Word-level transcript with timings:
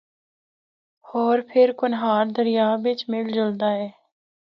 ہور 1.09 1.37
پھر 1.49 1.67
کنہار 1.79 2.25
دریا 2.37 2.67
بچ 2.83 2.99
مِل 3.11 3.25
جُلدا 3.35 3.69
اے۔ 3.79 3.87